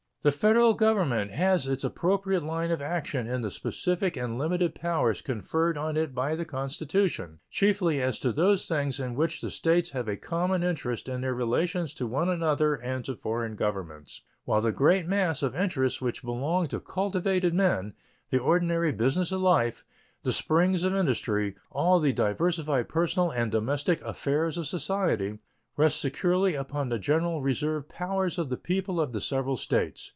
The 0.23 0.31
Federal 0.31 0.75
Government 0.75 1.31
has 1.31 1.65
its 1.65 1.83
appropriate 1.83 2.43
line 2.43 2.69
of 2.69 2.79
action 2.79 3.25
in 3.25 3.41
the 3.41 3.49
specific 3.49 4.15
and 4.15 4.37
limited 4.37 4.75
powers 4.75 5.19
conferred 5.19 5.79
on 5.79 5.97
it 5.97 6.13
by 6.13 6.35
the 6.35 6.45
Constitution, 6.45 7.39
chiefly 7.49 7.99
as 8.03 8.19
to 8.19 8.31
those 8.31 8.67
things 8.67 8.99
in 8.99 9.15
which 9.15 9.41
the 9.41 9.49
States 9.49 9.89
have 9.89 10.07
a 10.07 10.15
common 10.15 10.61
interest 10.61 11.09
in 11.09 11.21
their 11.21 11.33
relations 11.33 11.91
to 11.95 12.05
one 12.05 12.29
another 12.29 12.75
and 12.75 13.03
to 13.05 13.15
foreign 13.15 13.55
governments, 13.55 14.21
while 14.45 14.61
the 14.61 14.71
great 14.71 15.07
mass 15.07 15.41
of 15.41 15.55
interests 15.55 16.01
which 16.01 16.21
belong 16.21 16.67
to 16.67 16.79
cultivated 16.79 17.55
men 17.55 17.95
the 18.29 18.37
ordinary 18.37 18.91
business 18.91 19.31
of 19.31 19.41
life, 19.41 19.83
the 20.21 20.31
springs 20.31 20.83
of 20.83 20.93
industry, 20.93 21.55
all 21.71 21.99
the 21.99 22.13
diversified 22.13 22.87
personal 22.87 23.31
and 23.31 23.51
domestic 23.51 23.99
affairs 24.03 24.55
of 24.55 24.67
society 24.67 25.39
rest 25.77 25.99
securely 25.99 26.53
upon 26.53 26.89
the 26.89 26.99
general 26.99 27.41
reserved 27.41 27.89
powers 27.89 28.37
of 28.37 28.49
the 28.49 28.57
people 28.57 29.01
of 29.01 29.13
the 29.13 29.21
several 29.21 29.55
States. 29.55 30.09